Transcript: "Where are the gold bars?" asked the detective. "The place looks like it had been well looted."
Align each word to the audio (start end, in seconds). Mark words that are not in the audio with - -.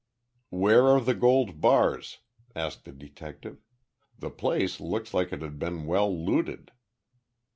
"Where 0.49 0.87
are 0.87 0.99
the 0.99 1.13
gold 1.13 1.61
bars?" 1.61 2.21
asked 2.55 2.85
the 2.85 2.91
detective. 2.91 3.61
"The 4.17 4.31
place 4.31 4.79
looks 4.79 5.13
like 5.13 5.31
it 5.31 5.43
had 5.43 5.59
been 5.59 5.85
well 5.85 6.11
looted." 6.11 6.71